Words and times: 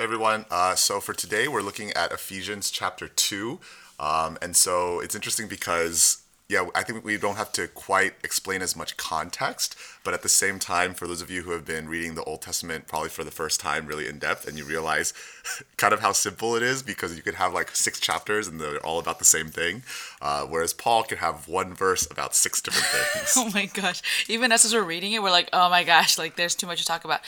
Hey 0.00 0.04
everyone. 0.04 0.46
Uh, 0.50 0.76
so 0.76 0.98
for 0.98 1.12
today, 1.12 1.46
we're 1.46 1.60
looking 1.60 1.92
at 1.92 2.10
Ephesians 2.10 2.70
chapter 2.70 3.06
2. 3.06 3.60
Um, 3.98 4.38
and 4.40 4.56
so 4.56 4.98
it's 4.98 5.14
interesting 5.14 5.46
because, 5.46 6.19
yeah, 6.50 6.66
I 6.74 6.82
think 6.82 7.04
we 7.04 7.16
don't 7.16 7.36
have 7.36 7.52
to 7.52 7.68
quite 7.68 8.14
explain 8.24 8.60
as 8.60 8.74
much 8.74 8.96
context, 8.96 9.76
but 10.02 10.14
at 10.14 10.22
the 10.22 10.28
same 10.28 10.58
time, 10.58 10.94
for 10.94 11.06
those 11.06 11.22
of 11.22 11.30
you 11.30 11.42
who 11.42 11.52
have 11.52 11.64
been 11.64 11.88
reading 11.88 12.16
the 12.16 12.24
Old 12.24 12.42
Testament 12.42 12.88
probably 12.88 13.08
for 13.08 13.22
the 13.22 13.30
first 13.30 13.60
time 13.60 13.86
really 13.86 14.08
in 14.08 14.18
depth, 14.18 14.48
and 14.48 14.58
you 14.58 14.64
realize 14.64 15.14
kind 15.76 15.94
of 15.94 16.00
how 16.00 16.10
simple 16.10 16.56
it 16.56 16.62
is 16.64 16.82
because 16.82 17.14
you 17.14 17.22
could 17.22 17.36
have 17.36 17.54
like 17.54 17.76
six 17.76 18.00
chapters 18.00 18.48
and 18.48 18.60
they're 18.60 18.84
all 18.84 18.98
about 18.98 19.20
the 19.20 19.24
same 19.24 19.46
thing, 19.46 19.84
uh, 20.20 20.44
whereas 20.44 20.72
Paul 20.72 21.04
could 21.04 21.18
have 21.18 21.46
one 21.46 21.72
verse 21.72 22.10
about 22.10 22.34
six 22.34 22.60
different 22.60 22.86
things. 23.12 23.34
Oh 23.36 23.48
my 23.54 23.66
gosh. 23.66 24.02
Even 24.28 24.50
us 24.50 24.64
as 24.64 24.74
we're 24.74 24.82
reading 24.82 25.12
it, 25.12 25.22
we're 25.22 25.30
like, 25.30 25.50
oh 25.52 25.70
my 25.70 25.84
gosh, 25.84 26.18
like 26.18 26.34
there's 26.34 26.56
too 26.56 26.66
much 26.66 26.80
to 26.80 26.84
talk 26.84 27.04
about. 27.04 27.20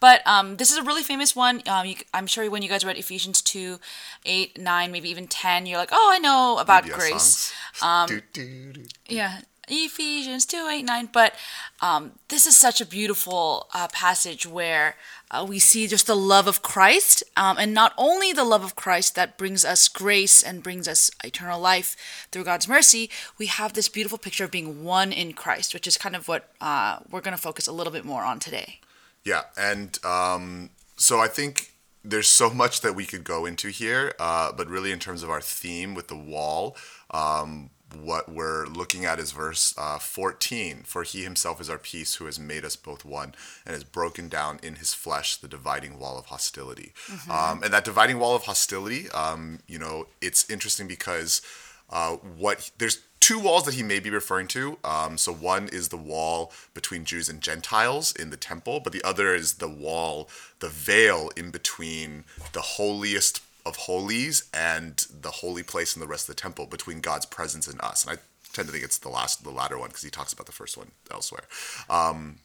But 0.00 0.26
um, 0.26 0.56
this 0.56 0.70
is 0.70 0.78
a 0.78 0.82
really 0.82 1.02
famous 1.02 1.36
one. 1.36 1.62
Um, 1.68 1.84
you, 1.84 1.96
I'm 2.14 2.26
sure 2.26 2.50
when 2.50 2.62
you 2.62 2.70
guys 2.70 2.82
read 2.82 2.96
Ephesians 2.96 3.42
2, 3.42 3.78
8, 4.24 4.58
9, 4.58 4.90
maybe 4.90 5.10
even 5.10 5.26
10, 5.26 5.66
you're 5.66 5.76
like, 5.76 5.90
oh, 5.92 6.10
I 6.14 6.18
know 6.18 6.56
about 6.58 6.84
VBS 6.84 6.94
grace. 6.94 7.52
songs. 7.74 8.08
Do, 8.08 8.20
do. 8.32 8.69
Yeah, 9.08 9.40
Ephesians 9.68 10.46
2, 10.46 10.68
8, 10.70 10.82
9. 10.84 11.08
But 11.12 11.34
um, 11.80 12.12
this 12.28 12.46
is 12.46 12.56
such 12.56 12.80
a 12.80 12.86
beautiful 12.86 13.68
uh, 13.72 13.88
passage 13.88 14.46
where 14.46 14.96
uh, 15.30 15.46
we 15.48 15.58
see 15.58 15.86
just 15.86 16.06
the 16.06 16.16
love 16.16 16.46
of 16.46 16.62
Christ. 16.62 17.22
Um, 17.36 17.56
and 17.58 17.72
not 17.72 17.92
only 17.96 18.32
the 18.32 18.44
love 18.44 18.64
of 18.64 18.76
Christ 18.76 19.14
that 19.14 19.38
brings 19.38 19.64
us 19.64 19.88
grace 19.88 20.42
and 20.42 20.62
brings 20.62 20.88
us 20.88 21.10
eternal 21.22 21.60
life 21.60 22.26
through 22.32 22.44
God's 22.44 22.68
mercy, 22.68 23.10
we 23.38 23.46
have 23.46 23.72
this 23.72 23.88
beautiful 23.88 24.18
picture 24.18 24.44
of 24.44 24.50
being 24.50 24.84
one 24.84 25.12
in 25.12 25.32
Christ, 25.32 25.72
which 25.74 25.86
is 25.86 25.96
kind 25.96 26.16
of 26.16 26.28
what 26.28 26.50
uh, 26.60 26.98
we're 27.10 27.20
going 27.20 27.36
to 27.36 27.42
focus 27.42 27.66
a 27.66 27.72
little 27.72 27.92
bit 27.92 28.04
more 28.04 28.24
on 28.24 28.40
today. 28.40 28.80
Yeah, 29.24 29.42
and 29.56 29.98
um, 30.04 30.70
so 30.96 31.20
I 31.20 31.28
think 31.28 31.72
there's 32.02 32.28
so 32.28 32.50
much 32.50 32.80
that 32.80 32.94
we 32.94 33.04
could 33.04 33.24
go 33.24 33.44
into 33.44 33.68
here, 33.68 34.14
uh, 34.18 34.52
but 34.52 34.68
really 34.68 34.90
in 34.90 34.98
terms 34.98 35.22
of 35.22 35.28
our 35.30 35.42
theme 35.42 35.94
with 35.94 36.08
the 36.08 36.16
wall, 36.16 36.76
um, 37.10 37.70
what 37.94 38.30
we're 38.30 38.66
looking 38.66 39.04
at 39.04 39.18
is 39.18 39.32
verse 39.32 39.74
uh, 39.76 39.98
14. 39.98 40.82
For 40.84 41.02
he 41.02 41.22
himself 41.22 41.60
is 41.60 41.70
our 41.70 41.78
peace, 41.78 42.16
who 42.16 42.26
has 42.26 42.38
made 42.38 42.64
us 42.64 42.76
both 42.76 43.04
one 43.04 43.34
and 43.64 43.74
has 43.74 43.84
broken 43.84 44.28
down 44.28 44.60
in 44.62 44.76
his 44.76 44.94
flesh 44.94 45.36
the 45.36 45.48
dividing 45.48 45.98
wall 45.98 46.18
of 46.18 46.26
hostility. 46.26 46.92
Um, 47.30 47.62
and 47.62 47.72
that 47.72 47.84
dividing 47.84 48.18
wall 48.18 48.34
of 48.34 48.44
hostility, 48.44 49.10
um, 49.10 49.60
you 49.66 49.78
know, 49.78 50.06
it's 50.20 50.48
interesting 50.50 50.88
because 50.88 51.42
uh, 51.90 52.16
what 52.16 52.70
there's 52.78 53.00
two 53.20 53.38
walls 53.38 53.64
that 53.64 53.74
he 53.74 53.82
may 53.82 54.00
be 54.00 54.10
referring 54.10 54.48
to. 54.48 54.78
Um, 54.82 55.18
so 55.18 55.32
one 55.32 55.68
is 55.68 55.88
the 55.88 55.96
wall 55.96 56.52
between 56.74 57.04
Jews 57.04 57.28
and 57.28 57.40
Gentiles 57.40 58.12
in 58.12 58.30
the 58.30 58.36
temple, 58.36 58.80
but 58.80 58.92
the 58.92 59.02
other 59.04 59.34
is 59.34 59.54
the 59.54 59.68
wall, 59.68 60.28
the 60.60 60.68
veil 60.68 61.30
in 61.36 61.50
between 61.50 62.24
the 62.52 62.60
holiest 62.60 63.40
of 63.66 63.76
holies 63.76 64.48
and 64.52 65.06
the 65.20 65.30
holy 65.30 65.62
place 65.62 65.94
in 65.94 66.00
the 66.00 66.06
rest 66.08 66.28
of 66.28 66.36
the 66.36 66.40
temple, 66.40 66.66
between 66.66 67.00
God's 67.00 67.26
presence 67.26 67.66
and 67.66 67.80
us. 67.80 68.04
And 68.04 68.18
I 68.18 68.22
tend 68.52 68.68
to 68.68 68.72
think 68.72 68.84
it's 68.84 68.98
the 68.98 69.08
last, 69.08 69.44
the 69.44 69.50
latter 69.50 69.78
one, 69.78 69.88
because 69.88 70.02
he 70.02 70.10
talks 70.10 70.32
about 70.32 70.46
the 70.46 70.52
first 70.52 70.76
one 70.76 70.90
elsewhere. 71.10 71.44
Um, 71.88 72.38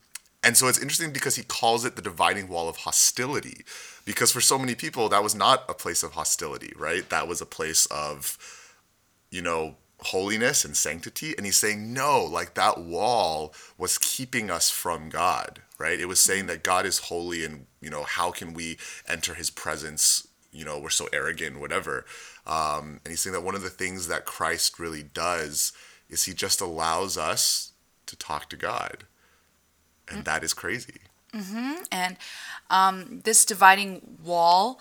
and 0.43 0.55
so 0.55 0.67
it's 0.67 0.79
interesting 0.79 1.11
because 1.11 1.35
he 1.35 1.43
calls 1.43 1.85
it 1.85 1.95
the 1.95 2.01
dividing 2.01 2.47
wall 2.47 2.69
of 2.69 2.77
hostility, 2.77 3.65
because 4.05 4.31
for 4.31 4.41
so 4.41 4.59
many 4.59 4.75
people 4.75 5.09
that 5.09 5.23
was 5.23 5.33
not 5.33 5.63
a 5.67 5.73
place 5.73 6.03
of 6.03 6.13
hostility, 6.13 6.73
right? 6.77 7.09
That 7.09 7.27
was 7.27 7.41
a 7.41 7.45
place 7.45 7.87
of 7.87 8.37
you 9.35 9.41
know, 9.41 9.75
holiness 9.99 10.63
and 10.63 10.77
sanctity. 10.77 11.35
And 11.35 11.45
he's 11.45 11.57
saying, 11.57 11.93
no, 11.93 12.23
like 12.23 12.53
that 12.53 12.79
wall 12.79 13.53
was 13.77 13.97
keeping 13.97 14.49
us 14.49 14.69
from 14.69 15.09
God, 15.09 15.61
right? 15.77 15.99
It 15.99 16.07
was 16.07 16.19
saying 16.19 16.47
that 16.47 16.63
God 16.63 16.85
is 16.85 16.99
holy 16.99 17.43
and, 17.43 17.65
you 17.81 17.89
know, 17.89 18.03
how 18.03 18.31
can 18.31 18.53
we 18.53 18.77
enter 19.07 19.33
his 19.33 19.49
presence? 19.49 20.27
You 20.55 20.65
know, 20.65 20.79
we're 20.79 20.89
so 20.89 21.07
arrogant, 21.11 21.59
whatever. 21.59 22.05
Um, 22.47 23.01
and 23.03 23.09
he's 23.11 23.21
saying 23.21 23.33
that 23.33 23.43
one 23.43 23.55
of 23.55 23.61
the 23.61 23.69
things 23.69 24.07
that 24.07 24.25
Christ 24.25 24.79
really 24.79 25.03
does 25.03 25.73
is 26.09 26.23
he 26.23 26.33
just 26.33 26.61
allows 26.61 27.17
us 27.17 27.73
to 28.05 28.15
talk 28.15 28.49
to 28.49 28.55
God. 28.55 29.03
And 30.07 30.23
that 30.25 30.43
is 30.43 30.53
crazy. 30.53 31.01
And 31.91 32.17
um, 32.69 33.21
this 33.23 33.43
dividing 33.43 34.17
wall 34.23 34.79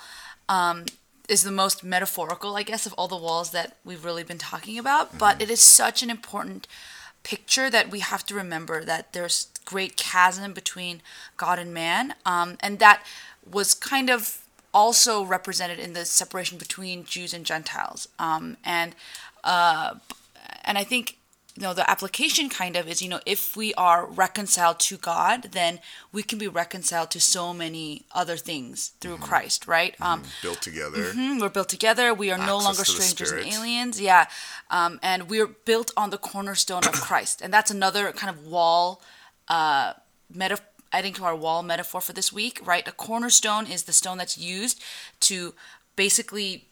um, 0.48 0.84
is 1.28 1.42
the 1.42 1.50
most 1.50 1.82
metaphorical, 1.82 2.56
I 2.56 2.62
guess, 2.62 2.86
of 2.86 2.92
all 2.94 3.08
the 3.08 3.16
walls 3.16 3.50
that 3.50 3.76
we've 3.84 4.04
really 4.04 4.22
been 4.22 4.38
talking 4.38 4.78
about. 4.78 5.18
But 5.18 5.42
it 5.42 5.50
is 5.50 5.60
such 5.60 6.02
an 6.02 6.10
important 6.10 6.68
picture 7.22 7.70
that 7.70 7.90
we 7.90 8.00
have 8.00 8.24
to 8.26 8.34
remember 8.34 8.84
that 8.84 9.14
there's 9.14 9.48
great 9.64 9.96
chasm 9.96 10.52
between 10.52 11.00
God 11.38 11.58
and 11.58 11.72
man, 11.72 12.14
um, 12.26 12.58
and 12.60 12.78
that 12.78 13.02
was 13.50 13.74
kind 13.74 14.10
of 14.10 14.43
also 14.74 15.22
represented 15.24 15.78
in 15.78 15.92
the 15.94 16.04
separation 16.04 16.58
between 16.58 17.04
Jews 17.04 17.32
and 17.32 17.46
Gentiles. 17.46 18.08
Um, 18.18 18.56
and 18.64 18.94
uh, 19.44 19.94
and 20.64 20.76
I 20.76 20.84
think 20.84 21.16
you 21.56 21.62
know 21.62 21.72
the 21.74 21.88
application 21.88 22.48
kind 22.48 22.74
of 22.76 22.88
is 22.88 23.00
you 23.00 23.08
know 23.08 23.20
if 23.24 23.56
we 23.56 23.72
are 23.74 24.04
reconciled 24.06 24.80
to 24.80 24.96
God, 24.96 25.52
then 25.52 25.78
we 26.12 26.22
can 26.24 26.38
be 26.38 26.48
reconciled 26.48 27.10
to 27.12 27.20
so 27.20 27.54
many 27.54 28.02
other 28.12 28.36
things 28.36 28.92
through 29.00 29.18
Christ, 29.18 29.68
right? 29.68 29.94
Um, 30.00 30.22
Built 30.42 30.60
together. 30.62 31.12
Mhm, 31.12 31.40
We're 31.40 31.48
built 31.50 31.68
together. 31.68 32.12
We 32.12 32.32
are 32.32 32.38
no 32.38 32.58
longer 32.58 32.84
strangers 32.84 33.30
and 33.30 33.46
aliens. 33.54 34.00
Yeah. 34.00 34.26
Um, 34.70 34.98
and 35.02 35.28
we're 35.30 35.46
built 35.70 35.92
on 35.96 36.10
the 36.10 36.18
cornerstone 36.18 36.84
of 36.84 36.94
Christ. 37.08 37.40
And 37.42 37.52
that's 37.54 37.70
another 37.70 38.10
kind 38.12 38.30
of 38.36 38.44
wall 38.46 39.00
uh, 39.48 39.92
meta- 40.28 40.58
adding 40.94 41.12
to 41.14 41.24
our 41.24 41.36
wall 41.36 41.62
metaphor 41.62 42.00
for 42.00 42.12
this 42.12 42.32
week, 42.32 42.60
right? 42.64 42.86
A 42.86 42.92
cornerstone 42.92 43.66
is 43.66 43.82
the 43.82 43.92
stone 43.92 44.18
that's 44.18 44.38
used 44.38 44.80
to 45.20 45.54
basically 45.96 46.66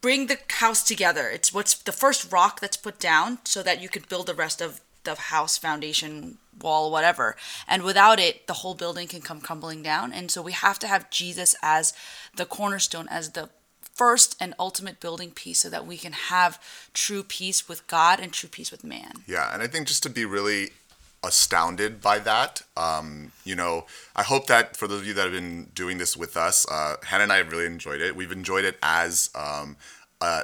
bring 0.00 0.26
the 0.26 0.38
house 0.48 0.82
together. 0.82 1.28
It's 1.28 1.54
what's 1.54 1.74
the 1.74 1.92
first 1.92 2.32
rock 2.32 2.60
that's 2.60 2.76
put 2.76 2.98
down 2.98 3.38
so 3.44 3.62
that 3.62 3.80
you 3.80 3.88
could 3.88 4.08
build 4.08 4.26
the 4.26 4.34
rest 4.34 4.60
of 4.60 4.80
the 5.04 5.14
house 5.14 5.58
foundation 5.58 6.38
wall 6.60 6.92
whatever 6.92 7.34
and 7.66 7.82
without 7.82 8.20
it 8.20 8.46
the 8.46 8.52
whole 8.52 8.74
building 8.74 9.08
can 9.08 9.20
come 9.20 9.40
crumbling 9.40 9.82
down 9.82 10.12
and 10.12 10.30
so 10.30 10.40
we 10.40 10.52
have 10.52 10.78
to 10.78 10.86
have 10.86 11.10
jesus 11.10 11.56
as 11.60 11.92
the 12.36 12.44
cornerstone 12.44 13.08
as 13.10 13.30
the 13.30 13.48
first 13.94 14.36
and 14.40 14.54
ultimate 14.58 15.00
building 15.00 15.30
piece 15.30 15.60
so 15.60 15.68
that 15.68 15.86
we 15.86 15.96
can 15.96 16.12
have 16.12 16.62
true 16.94 17.22
peace 17.22 17.68
with 17.68 17.86
god 17.88 18.20
and 18.20 18.32
true 18.32 18.48
peace 18.48 18.70
with 18.70 18.84
man 18.84 19.12
Yeah, 19.26 19.52
and 19.52 19.62
I 19.62 19.66
think 19.66 19.88
just 19.88 20.02
to 20.04 20.10
be 20.10 20.24
really 20.24 20.70
astounded 21.24 22.00
by 22.00 22.18
that, 22.18 22.62
um, 22.76 23.32
you 23.44 23.54
know, 23.54 23.86
I 24.16 24.22
hope 24.22 24.46
that 24.48 24.76
for 24.76 24.88
those 24.88 25.02
of 25.02 25.06
you 25.06 25.14
that 25.14 25.22
have 25.22 25.32
been 25.32 25.70
doing 25.74 25.98
this 25.98 26.16
with 26.16 26.36
us, 26.36 26.66
uh, 26.70 26.96
Hannah 27.04 27.24
and 27.24 27.32
I 27.32 27.36
have 27.36 27.50
really 27.52 27.66
enjoyed 27.66 28.00
it. 28.00 28.16
We've 28.16 28.32
enjoyed 28.32 28.64
it 28.64 28.76
as 28.82 29.30
um, 29.34 29.76
a 30.20 30.42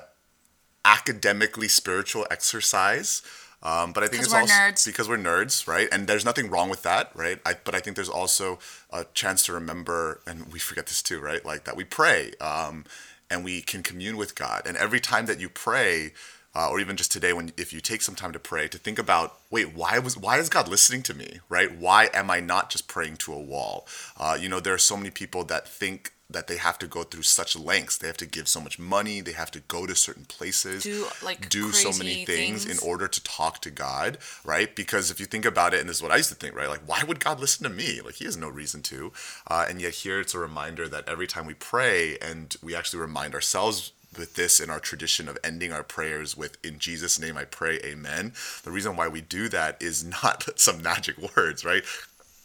academically 0.84 1.68
spiritual 1.68 2.26
exercise. 2.30 3.22
Um, 3.62 3.92
but 3.92 4.04
I 4.04 4.06
think 4.06 4.22
it's 4.22 4.32
also 4.32 4.52
nerds. 4.52 4.86
because 4.86 5.08
we're 5.08 5.18
nerds, 5.18 5.66
right? 5.66 5.88
And 5.90 6.06
there's 6.06 6.24
nothing 6.24 6.48
wrong 6.48 6.70
with 6.70 6.84
that, 6.84 7.10
right? 7.14 7.40
I, 7.44 7.56
but 7.62 7.74
I 7.74 7.80
think 7.80 7.96
there's 7.96 8.08
also 8.08 8.60
a 8.92 9.04
chance 9.14 9.44
to 9.46 9.52
remember, 9.52 10.20
and 10.26 10.52
we 10.52 10.60
forget 10.60 10.86
this 10.86 11.02
too, 11.02 11.18
right? 11.20 11.44
Like 11.44 11.64
that 11.64 11.76
we 11.76 11.82
pray, 11.82 12.32
um, 12.40 12.84
and 13.28 13.44
we 13.44 13.60
can 13.60 13.82
commune 13.82 14.16
with 14.16 14.36
God. 14.36 14.62
And 14.64 14.76
every 14.76 15.00
time 15.00 15.26
that 15.26 15.40
you 15.40 15.48
pray, 15.48 16.12
uh, 16.58 16.68
or 16.68 16.80
even 16.80 16.96
just 16.96 17.12
today, 17.12 17.32
when 17.32 17.52
if 17.56 17.72
you 17.72 17.80
take 17.80 18.02
some 18.02 18.16
time 18.16 18.32
to 18.32 18.38
pray, 18.40 18.66
to 18.66 18.78
think 18.78 18.98
about, 18.98 19.38
wait, 19.48 19.72
why 19.76 20.00
was 20.00 20.16
why 20.16 20.38
is 20.38 20.48
God 20.48 20.66
listening 20.66 21.04
to 21.04 21.14
me, 21.14 21.38
right? 21.48 21.70
Why 21.78 22.10
am 22.12 22.32
I 22.32 22.40
not 22.40 22.68
just 22.68 22.88
praying 22.88 23.18
to 23.18 23.32
a 23.32 23.38
wall? 23.38 23.86
Uh, 24.16 24.36
you 24.40 24.48
know, 24.48 24.58
there 24.58 24.74
are 24.74 24.78
so 24.78 24.96
many 24.96 25.10
people 25.10 25.44
that 25.44 25.68
think 25.68 26.12
that 26.30 26.48
they 26.48 26.56
have 26.56 26.78
to 26.80 26.86
go 26.86 27.04
through 27.04 27.22
such 27.22 27.56
lengths. 27.56 27.96
They 27.96 28.08
have 28.08 28.16
to 28.18 28.26
give 28.26 28.48
so 28.48 28.60
much 28.60 28.76
money. 28.78 29.20
They 29.20 29.32
have 29.32 29.52
to 29.52 29.60
go 29.60 29.86
to 29.86 29.94
certain 29.94 30.24
places, 30.24 30.82
Do, 30.82 31.06
like, 31.22 31.48
do 31.48 31.70
so 31.72 31.90
many 31.96 32.26
things, 32.26 32.64
things. 32.64 32.82
in 32.82 32.86
order 32.86 33.08
to 33.08 33.22
talk 33.22 33.62
to 33.62 33.70
God, 33.70 34.18
right? 34.44 34.74
Because 34.74 35.10
if 35.10 35.20
you 35.20 35.26
think 35.26 35.46
about 35.46 35.72
it, 35.72 35.80
and 35.80 35.88
this 35.88 35.98
is 35.98 36.02
what 36.02 36.12
I 36.12 36.16
used 36.16 36.28
to 36.28 36.34
think, 36.34 36.54
right? 36.54 36.68
Like, 36.68 36.82
why 36.84 37.02
would 37.06 37.20
God 37.20 37.40
listen 37.40 37.62
to 37.64 37.70
me? 37.70 38.00
Like, 38.04 38.16
He 38.16 38.26
has 38.26 38.36
no 38.36 38.48
reason 38.48 38.82
to. 38.82 39.12
Uh, 39.46 39.64
and 39.70 39.80
yet, 39.80 39.94
here 39.94 40.20
it's 40.20 40.34
a 40.34 40.38
reminder 40.38 40.86
that 40.88 41.08
every 41.08 41.28
time 41.28 41.46
we 41.46 41.54
pray, 41.54 42.18
and 42.20 42.56
we 42.62 42.74
actually 42.74 43.00
remind 43.00 43.32
ourselves 43.32 43.92
with 44.16 44.34
this 44.34 44.60
in 44.60 44.70
our 44.70 44.80
tradition 44.80 45.28
of 45.28 45.38
ending 45.44 45.72
our 45.72 45.82
prayers 45.82 46.36
with 46.36 46.56
"In 46.64 46.78
Jesus' 46.78 47.18
name 47.18 47.36
I 47.36 47.44
pray, 47.44 47.78
Amen." 47.84 48.32
The 48.64 48.70
reason 48.70 48.96
why 48.96 49.08
we 49.08 49.20
do 49.20 49.48
that 49.48 49.80
is 49.80 50.04
not 50.04 50.48
some 50.58 50.82
magic 50.82 51.16
words, 51.36 51.64
right? 51.64 51.84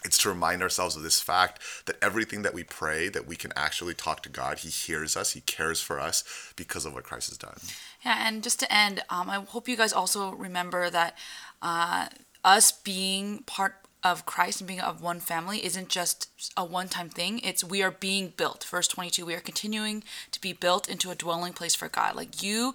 It's 0.06 0.18
to 0.20 0.30
remind 0.30 0.62
ourselves 0.62 0.96
of 0.96 1.04
this 1.04 1.22
fact 1.22 1.62
that 1.86 1.96
everything 2.02 2.42
that 2.42 2.54
we 2.54 2.64
pray, 2.64 3.08
that 3.10 3.26
we 3.26 3.36
can 3.36 3.54
actually 3.56 3.94
talk 3.94 4.22
to 4.24 4.30
God. 4.30 4.60
He 4.60 4.70
hears 4.70 5.16
us. 5.16 5.32
He 5.32 5.42
cares 5.42 5.82
for 5.82 6.00
us 6.00 6.24
because 6.56 6.86
of 6.86 6.94
what 6.94 7.06
Christ 7.06 7.30
has 7.30 7.38
done. 7.38 7.56
Yeah, 8.06 8.28
and 8.28 8.44
just 8.44 8.60
to 8.60 8.74
end, 8.74 9.02
um, 9.10 9.30
I 9.30 9.40
hope 9.40 9.68
you 9.68 9.78
guys 9.78 9.94
also 9.94 10.32
remember 10.32 10.90
that 10.90 11.18
uh, 11.62 12.08
us 12.44 12.72
being 12.72 13.44
part 13.44 13.76
of 14.04 14.26
Christ 14.26 14.60
and 14.62 14.68
being 14.68 14.82
of 14.82 15.02
one 15.02 15.20
family 15.20 15.66
isn't 15.66 15.88
just 15.90 16.30
a 16.58 16.66
one 16.66 16.90
time 16.90 17.10
thing. 17.10 17.40
It's 17.40 17.64
we 17.64 17.82
are 17.82 17.92
being 17.92 18.34
built. 18.36 18.64
Verse 18.66 18.88
22, 18.88 19.26
we 19.26 19.34
are 19.34 19.40
continuing 19.40 20.04
to 20.32 20.42
be 20.42 20.52
built 20.54 20.90
into 20.90 21.10
a 21.10 21.16
dwelling 21.16 21.54
place 21.54 21.74
for 21.76 21.88
God. 21.88 22.16
Like 22.16 22.44
you 22.44 22.74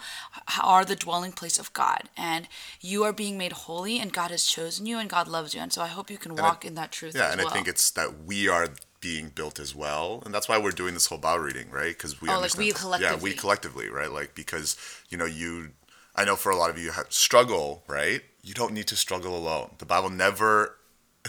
are 0.63 0.85
the 0.85 0.97
dwelling 0.97 1.33
place 1.33 1.59
of 1.59 1.73
God, 1.73 2.05
and 2.17 2.49
you 2.81 3.05
are 3.05 3.13
being 3.13 3.37
made 3.37 3.53
holy, 3.53 3.99
and 3.99 4.13
God 4.13 4.31
has 4.31 4.45
chosen 4.45 4.87
you, 4.87 4.99
and 4.99 5.11
God 5.11 5.29
loves 5.29 5.55
you. 5.55 5.61
And 5.61 5.73
so 5.73 5.83
I 5.83 5.89
hope 5.89 6.11
you 6.11 6.19
can 6.19 6.35
walk 6.35 6.65
in 6.65 6.75
that 6.77 6.93
truth 6.93 7.15
Yeah, 7.15 7.31
and 7.33 7.39
well. 7.41 7.49
I 7.51 7.53
think 7.53 7.69
it's 7.69 7.91
that 7.93 8.25
we 8.25 8.49
are 8.49 8.69
being 9.01 9.29
built 9.29 9.61
as 9.61 9.77
well 9.77 10.21
and 10.25 10.35
that's 10.35 10.49
why 10.49 10.59
we're 10.59 10.73
doing 10.73 10.93
this 10.93 11.07
whole 11.07 11.19
Bible 11.19 11.45
reading 11.45 11.71
right 11.71 11.97
because 11.97 12.21
we 12.21 12.29
Oh, 12.29 12.41
like 12.41 12.57
we 12.59 12.73
understand- 12.73 13.01
yeah 13.01 13.15
we 13.15 13.31
collectively. 13.31 13.35
collectively 13.35 13.89
right 13.91 14.11
like 14.11 14.35
because 14.35 14.77
you 15.09 15.17
know 15.17 15.25
you 15.25 15.69
i 16.17 16.25
know 16.25 16.35
for 16.35 16.51
a 16.51 16.57
lot 16.57 16.69
of 16.69 16.77
you 16.77 16.91
have 16.91 17.07
struggle 17.11 17.85
right 17.87 18.23
you 18.43 18.55
don't 18.55 18.73
need 18.73 18.89
to 18.89 18.97
struggle 18.97 19.37
alone 19.37 19.71
the 19.79 19.87
bible 19.87 20.11
never 20.11 20.75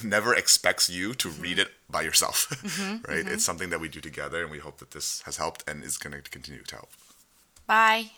never 0.04 0.34
expects 0.34 0.90
you 0.90 1.14
to 1.16 1.30
Mm-hmm. 1.30 1.42
read 1.42 1.60
it 1.60 1.70
by 1.90 2.02
yourself 2.02 2.48
right 3.08 3.28
it's 3.28 3.44
something 3.44 3.70
that 3.70 3.80
we 3.80 3.90
do 3.90 4.00
together 4.02 4.42
and 4.42 4.52
we 4.52 4.60
hope 4.60 4.78
that 4.80 4.92
this 4.92 5.22
has 5.26 5.38
helped 5.38 5.64
and 5.70 5.84
is 5.84 5.98
going 5.98 6.14
to 6.14 6.30
continue 6.30 6.64
to 6.64 6.76
help 6.76 6.90
Bye. 7.68 8.12